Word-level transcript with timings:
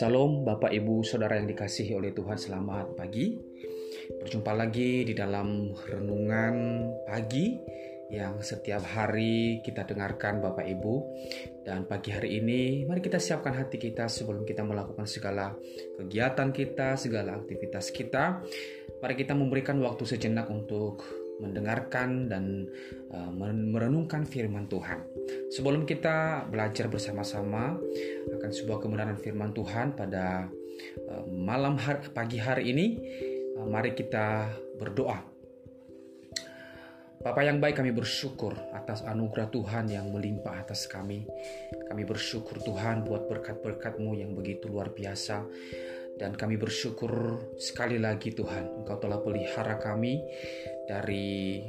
Salam 0.00 0.42
Bapak 0.42 0.74
Ibu 0.74 1.06
Saudara 1.06 1.38
yang 1.38 1.46
dikasihi 1.46 1.94
oleh 1.94 2.10
Tuhan 2.10 2.34
selamat 2.34 2.98
pagi. 2.98 3.38
Berjumpa 4.18 4.50
lagi 4.50 5.06
di 5.06 5.14
dalam 5.14 5.70
renungan 5.70 6.54
pagi 7.06 7.62
yang 8.10 8.42
setiap 8.42 8.82
hari 8.82 9.62
kita 9.62 9.86
dengarkan 9.86 10.42
Bapak 10.42 10.66
Ibu 10.66 10.94
dan 11.62 11.86
pagi 11.86 12.10
hari 12.10 12.42
ini 12.42 12.82
mari 12.82 12.98
kita 12.98 13.22
siapkan 13.22 13.54
hati 13.54 13.78
kita 13.78 14.10
sebelum 14.10 14.42
kita 14.42 14.66
melakukan 14.66 15.06
segala 15.06 15.54
kegiatan 15.94 16.50
kita, 16.50 16.98
segala 16.98 17.38
aktivitas 17.38 17.94
kita. 17.94 18.42
Mari 18.98 19.14
kita 19.14 19.32
memberikan 19.38 19.78
waktu 19.78 20.02
sejenak 20.04 20.50
untuk 20.50 21.06
mendengarkan 21.40 22.28
dan 22.28 22.68
uh, 23.14 23.32
merenungkan 23.72 24.28
firman 24.28 24.68
Tuhan. 24.68 25.06
Sebelum 25.48 25.88
kita 25.88 26.44
belajar 26.50 26.90
bersama-sama 26.92 27.80
akan 28.28 28.50
sebuah 28.52 28.84
kebenaran 28.84 29.16
firman 29.16 29.56
Tuhan 29.56 29.96
pada 29.96 30.52
uh, 31.08 31.24
malam 31.32 31.80
hari, 31.80 32.12
pagi 32.12 32.36
hari 32.36 32.74
ini, 32.74 32.86
uh, 33.56 33.64
mari 33.70 33.96
kita 33.96 34.52
berdoa 34.76 35.29
Bapak 37.20 37.44
yang 37.44 37.60
baik 37.60 37.76
kami 37.76 37.92
bersyukur 37.92 38.56
atas 38.72 39.04
anugerah 39.04 39.52
Tuhan 39.52 39.92
yang 39.92 40.08
melimpah 40.08 40.64
atas 40.64 40.88
kami. 40.88 41.28
Kami 41.92 42.08
bersyukur 42.08 42.64
Tuhan 42.64 43.04
buat 43.04 43.28
berkat-berkat-Mu 43.28 44.16
yang 44.16 44.32
begitu 44.32 44.72
luar 44.72 44.88
biasa. 44.88 45.44
Dan 46.16 46.32
kami 46.32 46.56
bersyukur 46.56 47.44
sekali 47.60 48.00
lagi 48.00 48.32
Tuhan 48.32 48.80
Engkau 48.80 48.96
telah 48.96 49.20
pelihara 49.20 49.76
kami 49.76 50.16
dari 50.88 51.60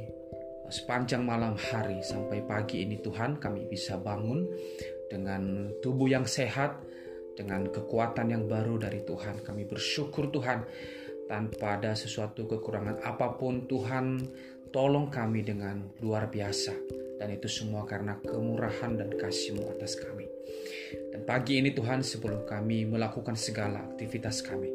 sepanjang 0.72 1.20
malam 1.20 1.52
hari 1.52 2.00
sampai 2.00 2.40
pagi 2.48 2.88
ini 2.88 3.04
Tuhan 3.04 3.36
kami 3.36 3.68
bisa 3.68 4.00
bangun 4.00 4.48
dengan 5.12 5.68
tubuh 5.84 6.08
yang 6.08 6.24
sehat 6.24 6.80
dengan 7.36 7.68
kekuatan 7.68 8.32
yang 8.32 8.48
baru 8.48 8.80
dari 8.80 9.04
Tuhan. 9.04 9.44
Kami 9.44 9.68
bersyukur 9.68 10.32
Tuhan 10.32 10.64
tanpa 11.28 11.80
ada 11.80 11.96
sesuatu 11.96 12.44
kekurangan 12.44 13.04
apa 13.04 13.40
pun 13.40 13.64
Tuhan 13.64 14.20
Tolong 14.72 15.12
kami 15.12 15.44
dengan 15.44 15.84
luar 16.00 16.32
biasa 16.32 16.72
dan 17.20 17.28
itu 17.28 17.46
semua 17.46 17.86
karena 17.86 18.18
kemurahan 18.18 18.98
dan 18.98 19.14
kasih-Mu 19.14 19.68
atas 19.78 19.94
kami. 19.94 20.26
Dan 21.12 21.22
pagi 21.28 21.60
ini 21.60 21.70
Tuhan 21.70 22.00
sebelum 22.00 22.48
kami 22.48 22.88
melakukan 22.88 23.36
segala 23.36 23.84
aktivitas 23.84 24.42
kami, 24.42 24.68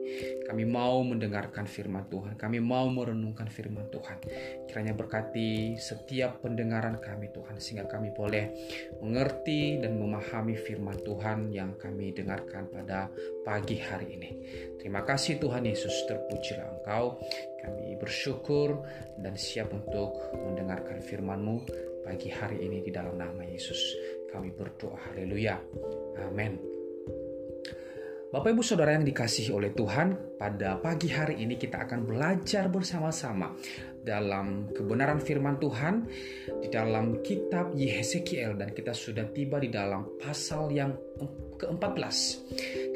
kami 0.46 0.64
mau 0.64 1.02
mendengarkan 1.02 1.66
firman 1.66 2.08
Tuhan, 2.08 2.38
kami 2.38 2.62
mau 2.62 2.88
merenungkan 2.88 3.50
firman 3.50 3.90
Tuhan. 3.90 4.22
Kiranya 4.70 4.94
berkati 4.94 5.76
setiap 5.82 6.40
pendengaran 6.46 7.02
kami 7.02 7.34
Tuhan, 7.34 7.58
sehingga 7.58 7.90
kami 7.90 8.14
boleh 8.14 8.54
mengerti 9.02 9.82
dan 9.82 9.98
memahami 9.98 10.56
firman 10.56 10.98
Tuhan 11.02 11.52
yang 11.52 11.76
kami 11.76 12.14
dengarkan 12.14 12.70
pada 12.70 13.10
pagi 13.44 13.82
hari 13.82 14.16
ini. 14.16 14.30
Terima 14.78 15.04
kasih 15.04 15.42
Tuhan 15.42 15.66
Yesus, 15.66 16.06
terpujilah 16.06 16.80
Engkau. 16.80 17.18
Kami 17.58 17.98
bersyukur 17.98 18.86
dan 19.18 19.34
siap 19.34 19.74
untuk 19.74 20.32
mendengarkan 20.34 21.02
firman-Mu 21.02 21.56
pagi 22.06 22.32
hari 22.32 22.64
ini 22.64 22.86
di 22.86 22.92
dalam 22.94 23.18
nama 23.18 23.44
Yesus. 23.44 23.98
Kami 24.32 24.54
berdoa, 24.54 25.12
haleluya. 25.12 25.60
Amin. 26.24 26.77
Bapak 28.28 28.52
Ibu 28.52 28.60
Saudara 28.60 28.92
yang 28.92 29.08
dikasihi 29.08 29.56
oleh 29.56 29.72
Tuhan, 29.72 30.36
pada 30.36 30.76
pagi 30.84 31.08
hari 31.08 31.48
ini 31.48 31.56
kita 31.56 31.88
akan 31.88 32.04
belajar 32.04 32.68
bersama-sama 32.68 33.56
dalam 34.04 34.68
kebenaran 34.76 35.24
firman 35.24 35.56
Tuhan 35.56 36.04
di 36.60 36.68
dalam 36.68 37.24
kitab 37.24 37.72
Yehezekiel 37.72 38.60
dan 38.60 38.76
kita 38.76 38.92
sudah 38.92 39.32
tiba 39.32 39.64
di 39.64 39.72
dalam 39.72 40.20
pasal 40.20 40.68
yang 40.76 40.92
ke-14. 41.56 42.18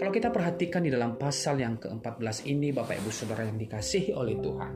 Kalau 0.04 0.12
kita 0.12 0.36
perhatikan 0.36 0.84
di 0.84 0.92
dalam 0.92 1.16
pasal 1.16 1.64
yang 1.64 1.80
ke-14 1.80 2.52
ini 2.52 2.76
Bapak 2.76 3.00
Ibu 3.00 3.12
Saudara 3.16 3.48
yang 3.48 3.56
dikasihi 3.56 4.12
oleh 4.12 4.36
Tuhan, 4.36 4.74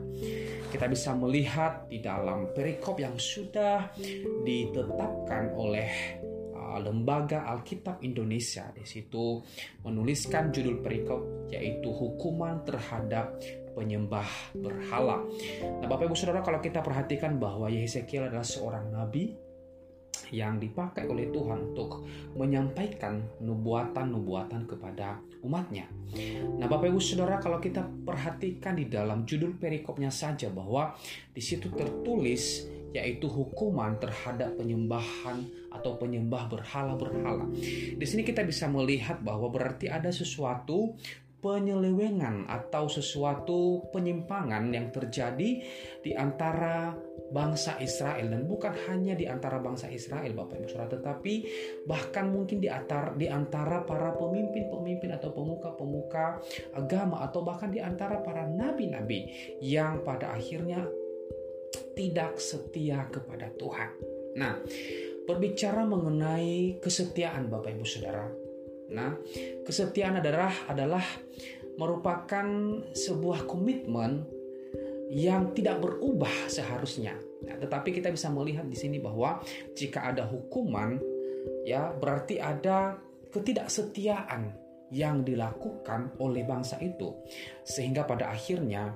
kita 0.72 0.88
bisa 0.88 1.12
melihat 1.12 1.84
di 1.84 2.00
dalam 2.00 2.56
perikop 2.56 2.96
yang 2.96 3.20
sudah 3.20 3.92
ditetapkan 4.40 5.52
oleh 5.52 6.16
Lembaga 6.82 7.46
Alkitab 7.46 8.02
Indonesia. 8.02 8.68
Di 8.74 8.82
situ 8.82 9.40
menuliskan 9.86 10.50
judul 10.50 10.82
perikop 10.82 11.50
yaitu 11.54 11.88
hukuman 11.94 12.66
terhadap 12.66 13.38
penyembah 13.76 14.26
berhala. 14.56 15.20
Nah, 15.84 15.86
Bapak 15.86 16.08
Ibu 16.08 16.16
Saudara, 16.16 16.40
kalau 16.40 16.64
kita 16.64 16.80
perhatikan 16.80 17.36
bahwa 17.36 17.68
Yehezekiel 17.68 18.32
adalah 18.32 18.48
seorang 18.48 18.88
nabi 18.88 19.36
yang 20.34 20.58
dipakai 20.58 21.06
oleh 21.06 21.30
Tuhan 21.30 21.70
untuk 21.70 22.02
menyampaikan 22.34 23.22
nubuatan-nubuatan 23.38 24.66
kepada 24.66 25.20
umatnya. 25.44 25.86
Nah, 26.58 26.66
Bapak 26.66 26.90
Ibu 26.90 26.98
Saudara, 26.98 27.38
kalau 27.38 27.62
kita 27.62 27.84
perhatikan 27.84 28.74
di 28.74 28.90
dalam 28.90 29.22
judul 29.28 29.54
perikopnya 29.54 30.10
saja 30.10 30.50
bahwa 30.50 30.96
di 31.30 31.42
situ 31.44 31.70
tertulis 31.70 32.66
yaitu 32.96 33.28
hukuman 33.28 34.00
terhadap 34.00 34.56
penyembahan 34.56 35.44
atau 35.68 36.00
penyembah 36.00 36.48
berhala-berhala. 36.48 37.44
Di 37.92 38.06
sini 38.08 38.24
kita 38.24 38.40
bisa 38.40 38.64
melihat 38.72 39.20
bahwa 39.20 39.52
berarti 39.52 39.92
ada 39.92 40.08
sesuatu 40.08 40.96
penyelewengan 41.36 42.48
atau 42.48 42.88
sesuatu 42.90 43.86
penyimpangan 43.94 44.72
yang 44.72 44.90
terjadi 44.90 45.62
di 46.02 46.10
antara 46.16 46.90
bangsa 47.30 47.78
Israel 47.78 48.34
dan 48.34 48.50
bukan 48.50 48.74
hanya 48.90 49.14
di 49.14 49.30
antara 49.30 49.62
bangsa 49.62 49.86
Israel 49.86 50.34
Bapak 50.34 50.58
Ibu 50.58 50.66
Saudara 50.66 50.98
tetapi 50.98 51.34
bahkan 51.86 52.34
mungkin 52.34 52.58
di 52.58 52.66
antara 52.66 53.14
di 53.14 53.30
antara 53.30 53.86
para 53.86 54.14
pemimpin-pemimpin 54.18 55.14
atau 55.14 55.30
pemuka-pemuka 55.30 56.42
agama 56.74 57.22
atau 57.22 57.46
bahkan 57.46 57.70
di 57.70 57.78
antara 57.78 58.18
para 58.26 58.46
nabi-nabi 58.46 59.30
yang 59.62 60.02
pada 60.02 60.34
akhirnya 60.34 60.82
tidak 61.96 62.36
setia 62.36 63.08
kepada 63.08 63.48
Tuhan. 63.56 63.90
Nah, 64.36 64.60
berbicara 65.24 65.88
mengenai 65.88 66.76
kesetiaan 66.78 67.48
Bapak 67.48 67.72
Ibu 67.72 67.86
Saudara. 67.88 68.28
Nah, 68.92 69.16
kesetiaan 69.64 70.20
adalah 70.20 70.52
adalah 70.68 71.02
merupakan 71.80 72.46
sebuah 72.92 73.48
komitmen 73.48 74.28
yang 75.10 75.56
tidak 75.56 75.80
berubah 75.80 76.52
seharusnya. 76.52 77.16
Nah, 77.48 77.56
tetapi 77.56 77.96
kita 77.96 78.12
bisa 78.12 78.28
melihat 78.28 78.68
di 78.68 78.76
sini 78.76 79.00
bahwa 79.00 79.40
jika 79.72 80.12
ada 80.12 80.28
hukuman, 80.28 81.00
ya 81.64 81.96
berarti 81.96 82.36
ada 82.38 83.00
ketidaksetiaan 83.32 84.52
yang 84.94 85.26
dilakukan 85.26 86.14
oleh 86.22 86.46
bangsa 86.46 86.78
itu, 86.78 87.10
sehingga 87.66 88.06
pada 88.06 88.30
akhirnya 88.30 88.94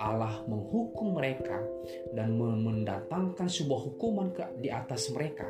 Allah 0.00 0.40
menghukum 0.48 1.12
mereka 1.20 1.60
dan 2.16 2.32
mendatangkan 2.40 3.46
sebuah 3.46 3.80
hukuman 3.92 4.32
ke 4.32 4.42
di 4.56 4.72
atas 4.72 5.12
mereka 5.12 5.44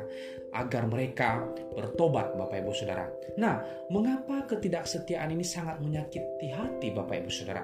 agar 0.51 0.91
mereka 0.91 1.47
bertobat 1.71 2.35
Bapak 2.35 2.59
Ibu 2.59 2.71
Saudara. 2.75 3.07
Nah, 3.39 3.63
mengapa 3.87 4.43
ketidaksetiaan 4.51 5.31
ini 5.31 5.47
sangat 5.47 5.79
menyakiti 5.79 6.51
hati 6.51 6.91
Bapak 6.91 7.23
Ibu 7.23 7.31
Saudara? 7.31 7.63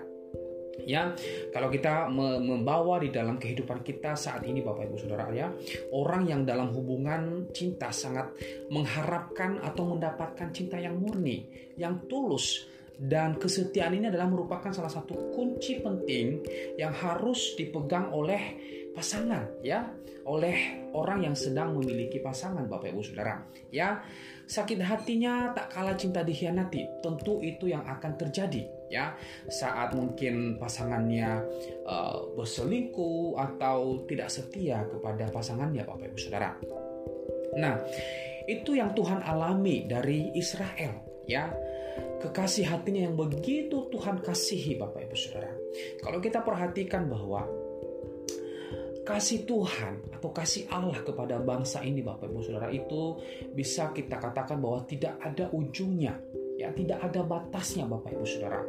Ya, 0.77 1.09
kalau 1.49 1.73
kita 1.73 2.05
membawa 2.13 3.01
di 3.01 3.09
dalam 3.09 3.41
kehidupan 3.41 3.81
kita 3.81 4.13
saat 4.13 4.45
ini 4.45 4.61
Bapak 4.61 4.87
Ibu 4.87 4.97
Saudara 5.01 5.25
ya, 5.33 5.49
orang 5.89 6.29
yang 6.29 6.45
dalam 6.45 6.69
hubungan 6.69 7.49
cinta 7.49 7.89
sangat 7.89 8.31
mengharapkan 8.69 9.57
atau 9.65 9.89
mendapatkan 9.89 10.53
cinta 10.53 10.77
yang 10.77 11.01
murni, 11.01 11.49
yang 11.81 12.05
tulus, 12.05 12.69
dan 12.97 13.37
kesetiaan 13.37 13.93
ini 13.93 14.09
adalah 14.09 14.25
merupakan 14.25 14.73
salah 14.73 14.89
satu 14.89 15.29
kunci 15.37 15.85
penting 15.85 16.41
yang 16.81 16.89
harus 16.89 17.53
dipegang 17.53 18.09
oleh 18.09 18.57
pasangan 18.97 19.61
ya. 19.61 19.85
Oleh 20.27 20.91
orang 20.91 21.23
yang 21.23 21.39
sedang 21.39 21.71
memiliki 21.77 22.19
pasangan 22.19 22.67
Bapak 22.67 22.91
Ibu 22.91 22.99
Saudara. 22.99 23.47
Ya 23.71 24.03
sakit 24.49 24.79
hatinya 24.83 25.55
tak 25.55 25.71
kalah 25.71 25.95
cinta 25.95 26.19
dikhianati 26.19 26.99
tentu 26.99 27.39
itu 27.39 27.69
yang 27.71 27.85
akan 27.85 28.17
terjadi 28.19 28.65
ya. 28.89 29.15
Saat 29.47 29.93
mungkin 29.95 30.57
pasangannya 30.59 31.45
uh, 31.87 32.33
berselingkuh 32.35 33.39
atau 33.39 34.03
tidak 34.09 34.27
setia 34.33 34.83
kepada 34.89 35.29
pasangannya 35.31 35.85
Bapak 35.85 36.11
Ibu 36.11 36.19
Saudara. 36.19 36.51
Nah 37.55 37.77
itu 38.49 38.75
yang 38.75 38.91
Tuhan 38.97 39.21
alami 39.23 39.85
dari 39.87 40.33
Israel 40.35 41.23
ya 41.23 41.51
kekasih 42.17 42.65
hatinya 42.67 43.07
yang 43.07 43.15
begitu 43.15 43.87
Tuhan 43.93 44.19
kasihi 44.21 44.75
Bapak 44.77 45.07
Ibu 45.09 45.15
Saudara. 45.15 45.51
Kalau 46.01 46.19
kita 46.19 46.41
perhatikan 46.41 47.05
bahwa 47.05 47.45
kasih 49.07 49.47
Tuhan 49.47 50.03
atau 50.19 50.35
kasih 50.35 50.67
Allah 50.67 50.99
kepada 50.99 51.39
bangsa 51.39 51.79
ini 51.85 52.03
Bapak 52.03 52.27
Ibu 52.27 52.43
Saudara 52.43 52.67
itu 52.73 53.21
bisa 53.55 53.95
kita 53.95 54.19
katakan 54.19 54.59
bahwa 54.59 54.83
tidak 54.83 55.15
ada 55.23 55.47
ujungnya 55.55 56.19
ya 56.57 56.73
tidak 56.73 56.99
ada 57.05 57.21
batasnya 57.23 57.85
Bapak 57.87 58.11
Ibu 58.17 58.25
Saudara. 58.25 58.61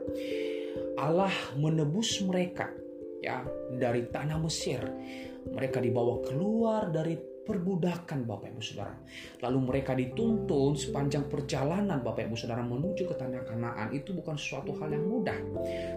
Allah 1.00 1.32
menebus 1.56 2.20
mereka 2.22 2.70
ya 3.24 3.42
dari 3.74 4.06
tanah 4.06 4.38
Mesir. 4.38 4.78
Mereka 5.48 5.80
dibawa 5.80 6.20
keluar 6.20 6.92
dari 6.92 7.16
perbudakan 7.48 8.28
Bapak 8.28 8.52
Ibu 8.52 8.60
Saudara. 8.60 8.92
Lalu 9.40 9.58
mereka 9.64 9.96
dituntun 9.96 10.76
sepanjang 10.76 11.32
perjalanan 11.32 12.04
Bapak 12.04 12.28
Ibu 12.28 12.36
Saudara 12.36 12.60
menuju 12.60 13.08
ke 13.08 13.16
tanah 13.16 13.48
Kanaan 13.48 13.88
itu 13.96 14.12
bukan 14.12 14.36
sesuatu 14.36 14.76
hal 14.76 14.92
yang 14.92 15.08
mudah. 15.08 15.40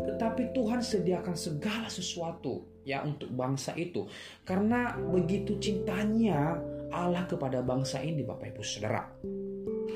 Tetapi 0.07 0.55
Tuhan 0.55 0.79
sediakan 0.79 1.35
segala 1.35 1.91
sesuatu 1.91 2.63
ya 2.87 3.03
untuk 3.03 3.27
bangsa 3.35 3.75
itu. 3.75 4.07
Karena 4.47 4.95
begitu 4.95 5.59
cintanya 5.59 6.55
Allah 6.95 7.27
kepada 7.27 7.59
bangsa 7.59 7.99
ini 7.99 8.23
Bapak 8.23 8.55
Ibu 8.55 8.63
Saudara. 8.63 9.03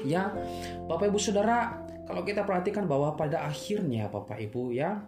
Ya, 0.03 0.35
Bapak 0.85 1.09
Ibu 1.09 1.17
Saudara, 1.17 1.81
kalau 2.05 2.21
kita 2.21 2.45
perhatikan 2.45 2.85
bahwa 2.85 3.17
pada 3.17 3.47
akhirnya 3.47 4.05
Bapak 4.11 4.37
Ibu 4.37 4.75
ya, 4.75 5.01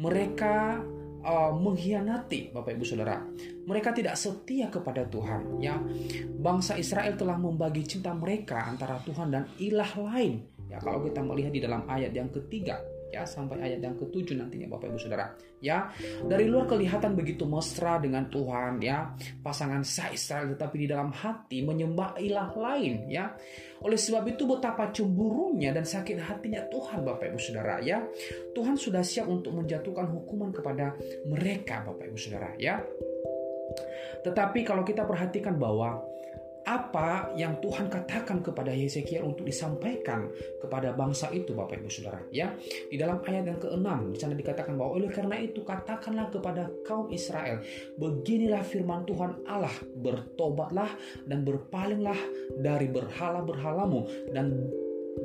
mereka 0.00 0.82
uh, 1.22 1.54
mengkhianati 1.54 2.50
Bapak 2.50 2.74
Ibu 2.74 2.84
Saudara. 2.84 3.22
Mereka 3.62 3.94
tidak 3.94 4.18
setia 4.18 4.66
kepada 4.66 5.06
Tuhan 5.06 5.62
ya. 5.62 5.78
Bangsa 6.42 6.74
Israel 6.74 7.14
telah 7.14 7.38
membagi 7.38 7.86
cinta 7.86 8.10
mereka 8.10 8.66
antara 8.66 8.98
Tuhan 9.06 9.30
dan 9.30 9.44
ilah 9.62 9.92
lain. 9.98 10.42
Ya, 10.72 10.80
kalau 10.80 11.04
kita 11.04 11.20
melihat 11.20 11.52
di 11.52 11.60
dalam 11.60 11.84
ayat 11.84 12.16
yang 12.16 12.32
ketiga 12.32 12.80
ya 13.12 13.28
sampai 13.28 13.60
ayat 13.60 13.84
yang 13.84 13.92
ketujuh 14.00 14.40
nantinya 14.40 14.72
Bapak 14.72 14.88
Ibu 14.88 14.98
Saudara. 14.98 15.36
Ya 15.60 15.92
dari 16.26 16.48
luar 16.48 16.64
kelihatan 16.64 17.12
begitu 17.12 17.44
mesra 17.44 18.00
dengan 18.00 18.26
Tuhan 18.32 18.80
ya. 18.80 19.12
Pasangan 19.44 19.84
sah 19.84 20.08
Israel 20.08 20.56
tetapi 20.56 20.76
di 20.80 20.86
dalam 20.88 21.12
hati 21.12 21.60
menyembah 21.60 22.16
ilah 22.16 22.50
lain 22.56 23.12
ya. 23.12 23.36
Oleh 23.84 24.00
sebab 24.00 24.24
itu 24.32 24.48
betapa 24.48 24.88
cemburunya 24.90 25.76
dan 25.76 25.84
sakit 25.84 26.18
hatinya 26.24 26.64
Tuhan 26.72 27.04
Bapak 27.04 27.36
Ibu 27.36 27.38
Saudara 27.38 27.78
ya. 27.84 28.00
Tuhan 28.56 28.80
sudah 28.80 29.04
siap 29.04 29.28
untuk 29.28 29.52
menjatuhkan 29.60 30.08
hukuman 30.08 30.48
kepada 30.48 30.96
mereka 31.28 31.84
Bapak 31.84 32.08
Ibu 32.08 32.16
Saudara 32.18 32.56
ya 32.56 32.80
tetapi 34.22 34.62
kalau 34.62 34.82
kita 34.86 35.02
perhatikan 35.06 35.58
bahwa 35.58 35.98
apa 36.62 37.34
yang 37.34 37.58
Tuhan 37.58 37.90
katakan 37.90 38.38
kepada 38.38 38.70
Yesekiel 38.70 39.26
untuk 39.26 39.46
disampaikan 39.46 40.30
kepada 40.62 40.94
bangsa 40.94 41.26
itu 41.34 41.54
Bapak 41.58 41.82
Ibu 41.82 41.90
Saudara 41.90 42.22
ya 42.30 42.54
di 42.86 42.94
dalam 42.94 43.18
ayat 43.26 43.50
yang 43.50 43.58
ke-6 43.58 43.86
di 44.14 44.18
sana 44.18 44.34
dikatakan 44.38 44.78
bahwa 44.78 44.94
oleh 44.98 45.10
karena 45.10 45.42
itu 45.42 45.66
katakanlah 45.66 46.30
kepada 46.30 46.70
kaum 46.86 47.10
Israel 47.10 47.58
beginilah 47.98 48.62
firman 48.62 49.02
Tuhan 49.10 49.42
Allah 49.50 49.74
bertobatlah 49.98 50.90
dan 51.26 51.42
berpalinglah 51.42 52.18
dari 52.62 52.86
berhala-berhalamu 52.86 54.30
dan 54.30 54.54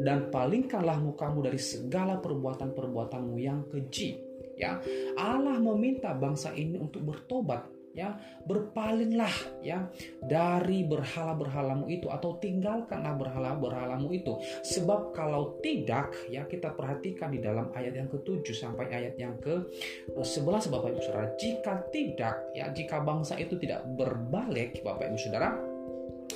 dan 0.01 0.27
palingkanlah 0.33 0.99
mukamu 0.99 1.47
dari 1.47 1.55
segala 1.55 2.19
perbuatan-perbuatanmu 2.19 3.35
yang 3.39 3.63
keji. 3.71 4.19
Ya 4.59 4.81
Allah 5.15 5.61
meminta 5.61 6.11
bangsa 6.17 6.51
ini 6.57 6.81
untuk 6.81 7.05
bertobat 7.07 7.76
ya. 7.97 8.13
Berpalinglah 8.45 9.33
ya 9.65 9.89
dari 10.21 10.85
berhala-berhalamu 10.85 11.89
itu 11.89 12.07
atau 12.13 12.37
tinggalkanlah 12.37 13.17
berhala-berhalamu 13.17 14.13
itu. 14.13 14.37
Sebab 14.61 15.17
kalau 15.17 15.57
tidak 15.65 16.13
ya 16.29 16.45
kita 16.45 16.77
perhatikan 16.77 17.33
di 17.33 17.41
dalam 17.41 17.73
ayat 17.73 17.97
yang 17.97 18.07
ketujuh 18.07 18.53
sampai 18.53 18.93
ayat 18.93 19.17
yang 19.17 19.33
ke 19.41 19.65
11 20.13 20.69
Bapak 20.69 20.93
Ibu 20.93 21.01
Saudara. 21.01 21.27
Jika 21.35 21.73
tidak 21.89 22.53
ya 22.53 22.69
jika 22.69 23.01
bangsa 23.01 23.33
itu 23.41 23.57
tidak 23.57 23.81
berbalik 23.97 24.85
Bapak 24.85 25.09
Ibu 25.09 25.17
Saudara 25.17 25.76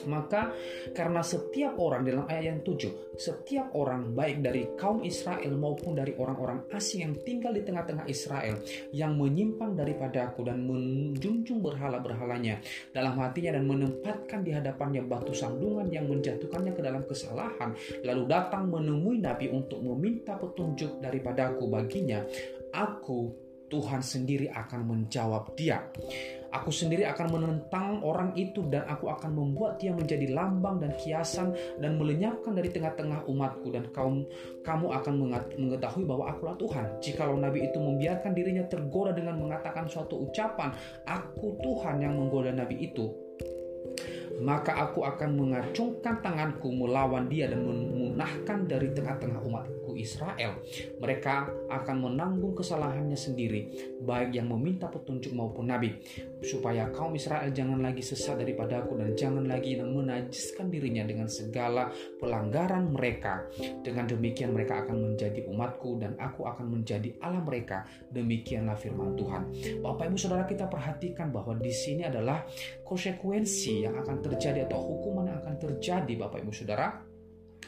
maka 0.06 0.54
karena 0.94 1.22
setiap 1.22 1.78
orang 1.78 2.06
dalam 2.06 2.26
ayat 2.30 2.56
yang 2.56 2.60
tujuh, 2.62 3.18
setiap 3.18 3.74
orang 3.78 4.12
baik 4.16 4.42
dari 4.42 4.68
kaum 4.78 5.04
Israel 5.06 5.54
maupun 5.58 5.98
dari 5.98 6.16
orang-orang 6.18 6.66
asing 6.74 7.06
yang 7.06 7.16
tinggal 7.22 7.54
di 7.54 7.62
tengah-tengah 7.62 8.06
Israel 8.10 8.62
yang 8.96 9.16
menyimpang 9.18 9.78
daripada 9.78 10.32
aku 10.32 10.48
dan 10.48 10.64
menjunjung 10.66 11.62
berhala-berhalanya 11.62 12.62
dalam 12.96 13.18
hatinya 13.20 13.60
dan 13.60 13.66
menempatkan 13.68 14.42
di 14.42 14.52
hadapannya 14.56 15.06
batu 15.06 15.36
sandungan 15.36 15.88
yang 15.94 16.10
menjatuhkannya 16.10 16.74
ke 16.74 16.82
dalam 16.82 17.04
kesalahan 17.06 17.76
lalu 18.02 18.24
datang 18.26 18.68
menemui 18.70 19.22
Nabi 19.22 19.52
untuk 19.54 19.84
meminta 19.84 20.38
petunjuk 20.38 21.04
daripadaku 21.04 21.70
baginya 21.70 22.24
aku 22.72 23.52
Tuhan 23.72 24.04
sendiri 24.04 24.52
akan 24.52 24.82
menjawab 24.84 25.56
dia. 25.56 25.80
Aku 26.52 26.68
sendiri 26.68 27.08
akan 27.08 27.28
menentang 27.32 28.04
orang 28.04 28.36
itu 28.36 28.68
dan 28.68 28.84
aku 28.84 29.08
akan 29.08 29.32
membuat 29.32 29.80
dia 29.80 29.96
menjadi 29.96 30.28
lambang 30.36 30.84
dan 30.84 30.92
kiasan 31.00 31.56
dan 31.80 31.96
melenyapkan 31.96 32.52
dari 32.52 32.68
tengah-tengah 32.68 33.24
umatku 33.28 33.72
dan 33.72 33.88
kaum 33.96 34.28
kamu 34.62 34.88
akan 34.92 35.14
mengetahui 35.56 36.04
bahwa 36.04 36.28
akulah 36.28 36.56
Tuhan. 36.60 36.86
Jikalau 37.00 37.40
nabi 37.40 37.72
itu 37.72 37.80
membiarkan 37.80 38.36
dirinya 38.36 38.68
tergoda 38.68 39.16
dengan 39.16 39.40
mengatakan 39.40 39.88
suatu 39.88 40.28
ucapan, 40.28 40.76
aku 41.08 41.56
Tuhan 41.64 42.04
yang 42.04 42.20
menggoda 42.20 42.52
nabi 42.52 42.84
itu, 42.92 43.10
maka 44.42 44.74
aku 44.74 45.06
akan 45.06 45.38
mengacungkan 45.38 46.18
tanganku 46.20 46.74
melawan 46.74 47.30
dia 47.30 47.46
dan 47.46 47.62
memunahkan 47.62 48.66
dari 48.66 48.90
tengah-tengah 48.92 49.40
umatku 49.44 49.91
Israel. 49.98 50.60
Mereka 51.00 51.68
akan 51.72 51.98
menanggung 51.98 52.54
kesalahannya 52.56 53.18
sendiri, 53.18 53.96
baik 54.04 54.36
yang 54.36 54.52
meminta 54.52 54.88
petunjuk 54.92 55.32
maupun 55.32 55.72
nabi 55.72 55.98
supaya 56.42 56.90
kaum 56.90 57.14
Israel 57.14 57.54
jangan 57.54 57.80
lagi 57.86 58.02
sesat 58.02 58.42
daripada 58.42 58.82
aku 58.82 58.98
dan 58.98 59.14
jangan 59.14 59.46
lagi 59.46 59.78
menajiskan 59.78 60.74
dirinya 60.74 61.06
dengan 61.06 61.30
segala 61.30 61.94
pelanggaran 62.18 62.90
mereka. 62.90 63.46
Dengan 63.86 64.10
demikian 64.10 64.58
mereka 64.58 64.82
akan 64.86 65.14
menjadi 65.14 65.46
umatku 65.46 66.02
dan 66.02 66.18
aku 66.18 66.50
akan 66.50 66.82
menjadi 66.82 67.14
Allah 67.22 67.46
mereka. 67.46 67.86
Demikianlah 68.10 68.74
firman 68.76 69.14
Tuhan. 69.14 69.54
Bapak 69.86 70.10
Ibu 70.10 70.18
Saudara 70.18 70.50
kita 70.50 70.66
perhatikan 70.66 71.30
bahwa 71.30 71.54
di 71.58 71.72
sini 71.72 72.06
adalah 72.06 72.42
konsekuensi 72.82 73.86
yang 73.86 73.96
akan 74.02 74.18
terjadi 74.26 74.66
atau 74.66 74.82
hukuman 74.82 75.30
yang 75.30 75.40
akan 75.46 75.56
terjadi 75.62 76.14
Bapak 76.18 76.42
Ibu 76.42 76.52
Saudara 76.54 77.11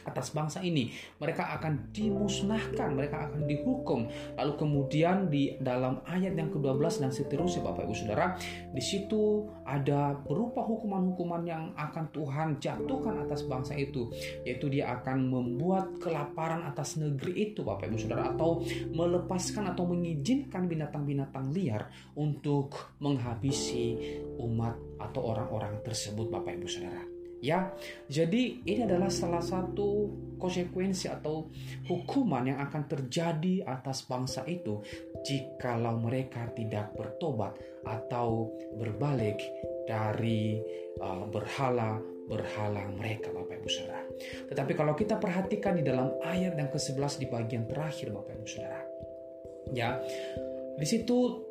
atas 0.04 0.32
bangsa 0.36 0.60
ini. 0.60 0.92
Mereka 1.18 1.56
akan 1.60 1.90
dimusnahkan, 1.90 2.92
mereka 2.92 3.28
akan 3.28 3.48
dihukum. 3.48 4.06
Lalu 4.36 4.52
kemudian 4.56 5.28
di 5.32 5.56
dalam 5.58 6.04
ayat 6.04 6.36
yang 6.36 6.52
ke-12 6.52 7.04
dan 7.04 7.10
seterusnya 7.10 7.64
Bapak 7.64 7.88
Ibu 7.88 7.94
Saudara, 7.96 8.36
di 8.70 8.82
situ 8.84 9.48
ada 9.64 10.16
berupa 10.16 10.60
hukuman-hukuman 10.64 11.42
yang 11.48 11.64
akan 11.74 12.12
Tuhan 12.12 12.48
jatuhkan 12.60 13.24
atas 13.24 13.48
bangsa 13.48 13.74
itu, 13.74 14.12
yaitu 14.44 14.68
dia 14.68 14.92
akan 15.00 15.28
membuat 15.28 15.96
kelaparan 15.98 16.62
atas 16.68 17.00
negeri 17.00 17.52
itu 17.52 17.64
Bapak 17.64 17.88
Ibu 17.88 17.98
Saudara 17.98 18.32
atau 18.32 18.60
melepaskan 18.92 19.72
atau 19.72 19.88
mengizinkan 19.88 20.68
binatang-binatang 20.68 21.50
liar 21.50 21.88
untuk 22.14 22.94
menghabisi 23.00 23.96
umat 24.38 24.76
atau 25.00 25.20
orang-orang 25.32 25.80
tersebut 25.82 26.28
Bapak 26.28 26.60
Ibu 26.60 26.68
Saudara 26.68 27.13
ya. 27.44 27.68
Jadi 28.08 28.64
ini 28.64 28.80
adalah 28.88 29.12
salah 29.12 29.44
satu 29.44 30.08
konsekuensi 30.40 31.12
atau 31.12 31.52
hukuman 31.84 32.48
yang 32.48 32.58
akan 32.64 32.88
terjadi 32.88 33.68
atas 33.68 34.08
bangsa 34.08 34.48
itu 34.48 34.80
jikalau 35.20 36.00
mereka 36.00 36.48
tidak 36.56 36.96
bertobat 36.96 37.52
atau 37.84 38.48
berbalik 38.80 39.36
dari 39.84 40.56
uh, 41.04 41.28
berhala 41.28 42.00
berhala 42.24 42.88
mereka 42.96 43.28
Bapak 43.28 43.60
Ibu 43.60 43.68
Saudara. 43.68 44.08
Tetapi 44.48 44.72
kalau 44.72 44.96
kita 44.96 45.20
perhatikan 45.20 45.76
di 45.76 45.84
dalam 45.84 46.16
ayat 46.24 46.56
yang 46.56 46.72
ke-11 46.72 47.20
di 47.20 47.26
bagian 47.28 47.68
terakhir 47.68 48.08
Bapak 48.16 48.32
Ibu 48.40 48.46
Saudara. 48.48 48.80
Ya. 49.76 50.00
Di 50.80 50.86
situ 50.88 51.44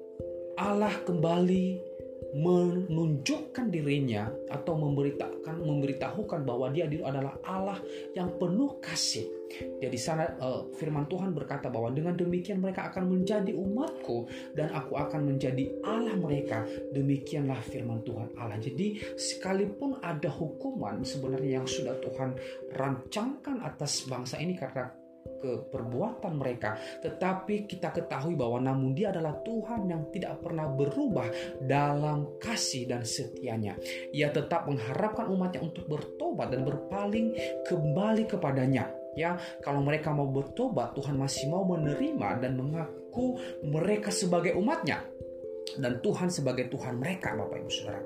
Allah 0.57 0.93
kembali 1.05 1.92
menunjukkan 2.31 3.67
dirinya 3.67 4.31
atau 4.47 4.79
memberitakan 4.79 5.59
memberitahukan 5.59 6.41
bahwa 6.47 6.71
dia 6.71 6.87
adalah 6.87 7.35
Allah 7.43 7.79
yang 8.15 8.31
penuh 8.39 8.79
kasih. 8.79 9.27
Jadi 9.53 9.97
sana 10.01 10.33
uh, 10.41 10.65
firman 10.81 11.05
Tuhan 11.05 11.29
berkata 11.29 11.69
bahwa 11.69 11.93
dengan 11.93 12.17
demikian 12.17 12.57
mereka 12.57 12.89
akan 12.89 13.05
menjadi 13.05 13.53
umatku 13.53 14.25
dan 14.57 14.73
aku 14.73 14.97
akan 14.97 15.29
menjadi 15.29 15.69
Allah 15.85 16.17
mereka. 16.17 16.65
Demikianlah 16.89 17.61
firman 17.61 18.01
Tuhan 18.01 18.33
Allah. 18.33 18.57
Jadi 18.57 18.97
sekalipun 19.13 20.01
ada 20.01 20.29
hukuman 20.33 21.05
sebenarnya 21.05 21.61
yang 21.61 21.67
sudah 21.69 21.93
Tuhan 22.01 22.33
rancangkan 22.73 23.61
atas 23.61 24.09
bangsa 24.09 24.41
ini 24.41 24.57
karena 24.57 25.02
ke 25.43 25.67
perbuatan 25.67 26.39
mereka, 26.39 26.79
tetapi 27.03 27.67
kita 27.67 27.91
ketahui 27.91 28.39
bahwa 28.39 28.63
namun 28.63 28.95
Dia 28.95 29.11
adalah 29.11 29.35
Tuhan 29.43 29.91
yang 29.91 30.07
tidak 30.11 30.39
pernah 30.39 30.71
berubah 30.71 31.27
dalam 31.59 32.39
kasih 32.39 32.87
dan 32.87 33.03
setianya. 33.03 33.75
Ia 34.15 34.31
tetap 34.31 34.71
mengharapkan 34.71 35.27
umatnya 35.27 35.59
untuk 35.59 35.87
bertobat 35.91 36.55
dan 36.55 36.63
berpaling 36.63 37.35
kembali 37.67 38.23
kepadanya. 38.27 38.87
Ya, 39.13 39.37
kalau 39.61 39.85
mereka 39.85 40.09
mau 40.09 40.25
bertobat, 40.25 40.97
Tuhan 40.97 41.19
masih 41.19 41.45
mau 41.51 41.61
menerima 41.67 42.41
dan 42.41 42.57
mengaku 42.57 43.37
mereka 43.61 44.09
sebagai 44.09 44.57
umatnya 44.57 45.05
dan 45.77 46.03
Tuhan 46.03 46.29
sebagai 46.29 46.67
Tuhan 46.69 46.99
mereka 46.99 47.33
Bapak 47.33 47.57
Ibu 47.61 47.71
Saudara. 47.71 48.01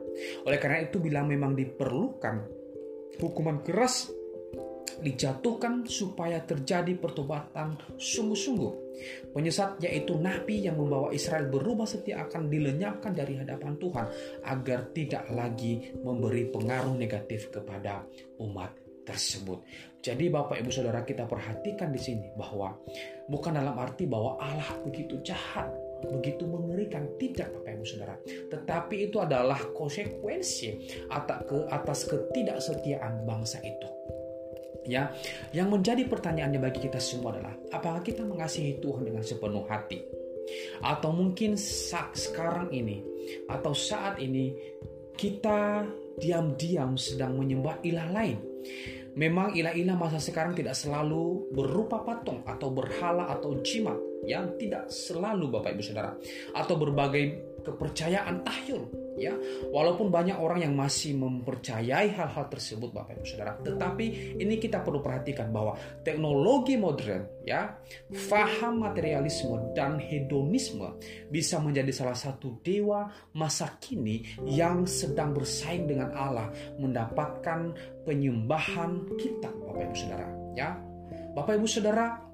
Oleh 0.46 0.60
karena 0.62 0.84
itu 0.84 1.02
bila 1.02 1.26
memang 1.26 1.58
diperlukan 1.58 2.36
hukuman 3.18 3.66
keras 3.66 4.14
dijatuhkan 5.02 5.86
supaya 5.86 6.42
terjadi 6.42 6.98
pertobatan 6.98 7.78
sungguh-sungguh. 7.98 8.88
Penyesat 9.30 9.78
yaitu 9.86 10.18
nabi 10.18 10.66
yang 10.66 10.82
membawa 10.82 11.14
Israel 11.14 11.46
berubah 11.54 11.86
setia 11.86 12.26
akan 12.26 12.50
dilenyapkan 12.50 13.14
dari 13.14 13.38
hadapan 13.38 13.78
Tuhan 13.78 14.06
agar 14.42 14.90
tidak 14.94 15.30
lagi 15.30 15.94
memberi 16.02 16.50
pengaruh 16.50 16.98
negatif 16.98 17.54
kepada 17.54 18.02
umat 18.42 18.74
tersebut. 19.06 19.62
Jadi 20.02 20.28
Bapak 20.28 20.60
Ibu 20.60 20.72
Saudara 20.74 21.06
kita 21.06 21.30
perhatikan 21.30 21.94
di 21.94 22.02
sini 22.02 22.28
bahwa 22.36 22.76
bukan 23.30 23.56
dalam 23.56 23.78
arti 23.78 24.10
bahwa 24.10 24.36
Allah 24.42 24.82
begitu 24.84 25.22
jahat, 25.24 25.70
begitu 26.10 26.44
mengerikan 26.50 27.06
tidak 27.22 27.54
Bapak 27.54 27.72
Ibu 27.78 27.86
Saudara. 27.86 28.16
Tetapi 28.26 29.08
itu 29.08 29.22
adalah 29.22 29.62
konsekuensi 29.78 30.68
atas 31.70 32.00
ketidaksetiaan 32.10 33.24
bangsa 33.24 33.62
itu 33.62 33.88
ya 34.88 35.12
yang 35.52 35.68
menjadi 35.70 36.08
pertanyaannya 36.08 36.60
bagi 36.64 36.80
kita 36.88 36.98
semua 36.98 37.36
adalah 37.36 37.54
apakah 37.76 38.02
kita 38.02 38.24
mengasihi 38.24 38.80
Tuhan 38.80 39.04
dengan 39.04 39.22
sepenuh 39.22 39.68
hati? 39.68 40.00
Atau 40.80 41.12
mungkin 41.12 41.60
saat 41.60 42.16
sekarang 42.16 42.72
ini 42.72 43.04
atau 43.52 43.76
saat 43.76 44.24
ini 44.24 44.56
kita 45.20 45.84
diam-diam 46.18 46.96
sedang 46.96 47.36
menyembah 47.36 47.84
ilah 47.84 48.08
lain. 48.10 48.40
Memang 49.18 49.58
ilah-ilah 49.58 49.98
masa 49.98 50.22
sekarang 50.22 50.54
tidak 50.54 50.78
selalu 50.78 51.50
berupa 51.50 52.06
patung 52.06 52.46
atau 52.46 52.70
berhala 52.70 53.34
atau 53.34 53.58
jimat 53.66 53.98
yang 54.30 54.54
tidak 54.62 54.94
selalu 54.94 55.50
Bapak 55.50 55.74
Ibu 55.74 55.82
Saudara. 55.82 56.14
Atau 56.54 56.78
berbagai 56.78 57.47
kepercayaan 57.68 58.48
tahyul 58.48 58.88
ya. 59.20 59.36
Walaupun 59.74 60.08
banyak 60.08 60.38
orang 60.40 60.64
yang 60.64 60.74
masih 60.78 61.18
mempercayai 61.20 62.14
hal-hal 62.16 62.46
tersebut 62.48 62.94
Bapak 62.94 63.20
Ibu 63.20 63.26
Saudara. 63.28 63.60
Tetapi 63.60 64.38
ini 64.40 64.56
kita 64.56 64.86
perlu 64.86 65.04
perhatikan 65.04 65.52
bahwa 65.52 65.76
teknologi 66.06 66.80
modern 66.80 67.44
ya 67.44 67.76
faham 68.32 68.88
materialisme 68.88 69.74
dan 69.76 70.00
hedonisme 70.00 70.96
bisa 71.28 71.60
menjadi 71.60 71.92
salah 71.92 72.16
satu 72.16 72.62
dewa 72.64 73.10
masa 73.36 73.76
kini 73.82 74.24
yang 74.46 74.88
sedang 74.88 75.36
bersaing 75.36 75.90
dengan 75.90 76.14
Allah 76.16 76.48
mendapatkan 76.80 77.76
penyembahan 78.08 79.04
kita 79.20 79.52
Bapak 79.52 79.92
Ibu 79.92 79.96
Saudara 79.98 80.28
ya. 80.56 80.70
Bapak 81.36 81.54
Ibu 81.62 81.68
Saudara 81.70 82.27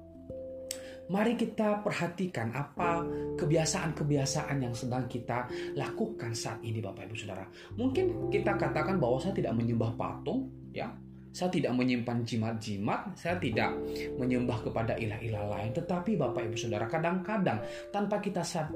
Mari 1.04 1.36
kita 1.36 1.84
perhatikan 1.84 2.48
apa 2.56 3.04
kebiasaan-kebiasaan 3.36 4.56
yang 4.64 4.72
sedang 4.72 5.04
kita 5.04 5.44
lakukan 5.76 6.32
saat 6.32 6.64
ini 6.64 6.80
Bapak 6.80 7.04
Ibu 7.12 7.16
Saudara. 7.16 7.44
Mungkin 7.76 8.32
kita 8.32 8.56
katakan 8.56 8.96
bahwa 8.96 9.20
saya 9.20 9.36
tidak 9.36 9.52
menyembah 9.52 9.92
patung, 10.00 10.48
ya. 10.72 10.88
Saya 11.34 11.50
tidak 11.50 11.74
menyimpan 11.74 12.22
jimat-jimat, 12.22 13.10
saya 13.18 13.34
tidak 13.42 13.74
menyembah 14.16 14.54
kepada 14.62 14.94
ilah-ilah 14.94 15.50
lain. 15.50 15.74
Tetapi 15.74 16.14
Bapak 16.14 16.46
Ibu 16.46 16.56
Saudara, 16.56 16.86
kadang-kadang 16.86 17.58
tanpa 17.90 18.22
kita 18.22 18.40
sad 18.40 18.70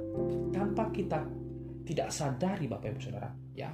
tanpa 0.51 0.91
kita 0.91 1.23
tidak 1.87 2.13
sadari 2.13 2.67
Bapak 2.69 2.93
Ibu 2.93 3.01
Saudara, 3.01 3.31
ya. 3.57 3.73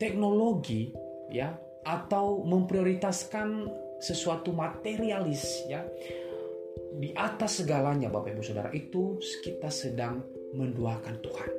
Teknologi 0.00 0.88
ya 1.28 1.52
atau 1.84 2.40
memprioritaskan 2.44 3.68
sesuatu 4.00 4.56
materialis 4.56 5.68
ya 5.68 5.84
di 6.98 7.14
atas 7.14 7.62
segalanya 7.62 8.10
Bapak 8.10 8.34
Ibu 8.34 8.42
Saudara 8.42 8.70
itu 8.74 9.20
kita 9.44 9.70
sedang 9.70 10.24
menduakan 10.56 11.22
Tuhan. 11.22 11.50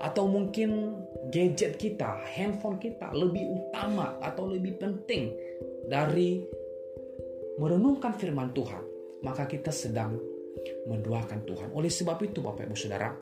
Atau 0.00 0.30
mungkin 0.30 0.96
gadget 1.28 1.76
kita, 1.76 2.22
handphone 2.32 2.80
kita 2.80 3.12
lebih 3.12 3.44
utama 3.60 4.16
atau 4.22 4.48
lebih 4.48 4.78
penting 4.80 5.34
dari 5.90 6.40
merenungkan 7.60 8.16
firman 8.16 8.54
Tuhan, 8.56 8.84
maka 9.20 9.44
kita 9.44 9.74
sedang 9.74 10.16
menduakan 10.88 11.44
Tuhan. 11.44 11.68
Oleh 11.76 11.92
sebab 11.92 12.16
itu 12.24 12.40
Bapak 12.40 12.64
Ibu 12.70 12.76
Saudara, 12.78 13.12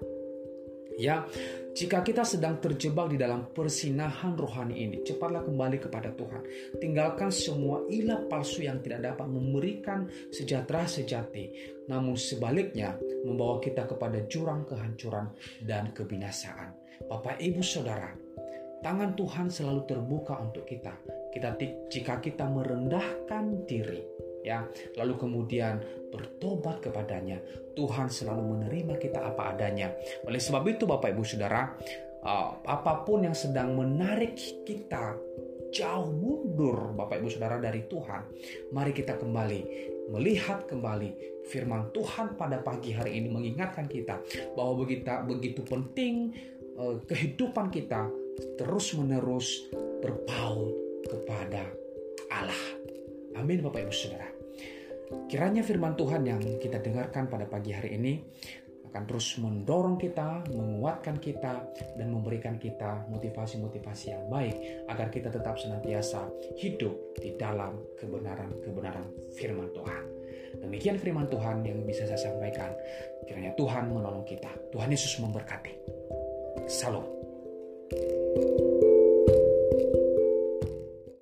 Ya, 0.94 1.26
jika 1.74 2.06
kita 2.06 2.22
sedang 2.22 2.62
terjebak 2.62 3.10
di 3.10 3.18
dalam 3.18 3.50
persinahan 3.50 4.38
rohani 4.38 4.78
ini, 4.78 4.96
cepatlah 5.02 5.42
kembali 5.42 5.82
kepada 5.82 6.14
Tuhan. 6.14 6.42
Tinggalkan 6.78 7.34
semua 7.34 7.82
ilah 7.90 8.22
palsu 8.30 8.62
yang 8.62 8.78
tidak 8.78 9.02
dapat 9.02 9.26
memberikan 9.26 10.06
sejahtera 10.30 10.86
sejati, 10.86 11.50
namun 11.90 12.14
sebaliknya 12.14 12.94
membawa 13.26 13.58
kita 13.58 13.90
kepada 13.90 14.22
jurang 14.30 14.62
kehancuran 14.70 15.34
dan 15.66 15.90
kebinasaan. 15.90 16.78
Bapak, 17.10 17.42
Ibu, 17.42 17.58
Saudara, 17.58 18.14
tangan 18.86 19.18
Tuhan 19.18 19.50
selalu 19.50 19.82
terbuka 19.90 20.38
untuk 20.38 20.62
kita. 20.62 20.94
Kita 21.34 21.58
jika 21.90 22.22
kita 22.22 22.46
merendahkan 22.46 23.66
diri, 23.66 24.13
ya, 24.44 24.68
lalu 25.00 25.16
kemudian 25.16 25.80
bertobat 26.12 26.84
kepadanya, 26.84 27.40
Tuhan 27.72 28.12
selalu 28.12 28.54
menerima 28.54 28.94
kita 29.00 29.24
apa 29.24 29.56
adanya. 29.56 29.90
Oleh 30.28 30.38
sebab 30.38 30.62
itu 30.68 30.84
Bapak 30.84 31.16
Ibu 31.16 31.24
Saudara, 31.24 31.72
uh, 32.22 32.60
apa 32.62 33.02
pun 33.02 33.24
yang 33.24 33.34
sedang 33.34 33.74
menarik 33.74 34.36
kita 34.62 35.16
jauh 35.74 36.12
mundur 36.14 36.94
Bapak 36.94 37.18
Ibu 37.18 37.28
Saudara 37.32 37.58
dari 37.58 37.88
Tuhan, 37.90 38.22
mari 38.70 38.92
kita 38.94 39.18
kembali 39.18 39.90
melihat 40.12 40.68
kembali 40.68 41.42
firman 41.48 41.88
Tuhan 41.96 42.36
pada 42.36 42.60
pagi 42.60 42.92
hari 42.92 43.16
ini 43.16 43.32
mengingatkan 43.32 43.88
kita 43.88 44.20
bahwa 44.52 44.84
begitu 44.84 45.08
begitu 45.24 45.60
penting 45.64 46.30
uh, 46.76 47.00
kehidupan 47.08 47.72
kita 47.72 48.12
terus 48.60 48.92
menerus 48.94 49.66
berpaut 50.04 50.76
kepada 51.08 51.64
Allah. 52.28 52.64
Amin 53.34 53.60
Bapak 53.64 53.88
Ibu 53.88 53.94
Saudara. 53.94 54.33
Kiranya 55.26 55.64
firman 55.66 55.98
Tuhan 55.98 56.22
yang 56.22 56.40
kita 56.60 56.78
dengarkan 56.78 57.26
pada 57.26 57.48
pagi 57.48 57.74
hari 57.74 57.96
ini 57.98 58.14
akan 58.94 59.10
terus 59.10 59.34
mendorong 59.42 59.98
kita, 59.98 60.46
menguatkan 60.54 61.18
kita, 61.18 61.66
dan 61.98 62.14
memberikan 62.14 62.54
kita 62.62 63.02
motivasi-motivasi 63.10 64.14
yang 64.14 64.30
baik 64.30 64.86
agar 64.86 65.10
kita 65.10 65.34
tetap 65.34 65.58
senantiasa 65.58 66.30
hidup 66.62 66.94
di 67.18 67.34
dalam 67.34 67.74
kebenaran-kebenaran 67.98 69.34
firman 69.34 69.66
Tuhan. 69.74 70.02
Demikian 70.62 71.02
firman 71.02 71.26
Tuhan 71.26 71.66
yang 71.66 71.82
bisa 71.82 72.06
saya 72.06 72.30
sampaikan. 72.30 72.70
Kiranya 73.26 73.50
Tuhan 73.58 73.90
menolong 73.90 74.22
kita. 74.22 74.54
Tuhan 74.70 74.94
Yesus 74.94 75.18
memberkati. 75.18 75.74
Salam. 76.70 77.02